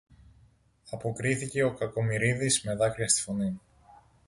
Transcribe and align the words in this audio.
αποκρίθηκε 0.89 1.63
ο 1.63 1.73
Κακομοιρίδης 1.73 2.63
με 2.63 2.75
δάκρυα 2.75 3.07
στη 3.07 3.21
φωνή. 3.21 3.59